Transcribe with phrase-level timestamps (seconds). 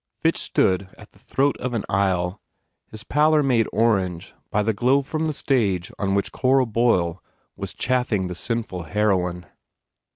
[0.19, 2.41] Fitch stood at the throat of an aisle,
[2.89, 7.21] his pallor made orange by the glow from the stage on which Cora Boyle
[7.55, 9.45] was chaffing the sinful heroine.